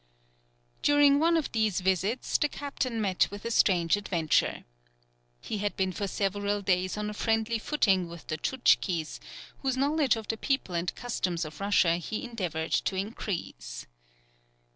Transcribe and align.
During 0.81 1.19
one 1.19 1.37
of 1.37 1.51
these 1.51 1.79
visits, 1.79 2.39
the 2.39 2.49
captain 2.49 2.99
met 3.01 3.27
with 3.29 3.45
a 3.45 3.51
strange 3.51 3.95
adventure. 3.95 4.63
He 5.39 5.59
had 5.59 5.77
been 5.77 5.91
for 5.91 6.07
several 6.07 6.63
days 6.63 6.97
on 6.97 7.07
a 7.11 7.13
friendly 7.13 7.59
footing 7.59 8.09
with 8.09 8.25
the 8.25 8.39
Tchouktchis, 8.39 9.19
whose 9.59 9.77
knowledge 9.77 10.15
of 10.15 10.27
the 10.27 10.37
people 10.37 10.73
and 10.73 10.95
customs 10.95 11.45
of 11.45 11.59
Russia 11.59 11.97
he 11.97 12.23
endeavoured 12.23 12.71
to 12.71 12.95
increase. 12.95 13.85